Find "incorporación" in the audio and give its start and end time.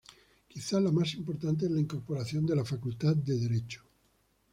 1.79-2.43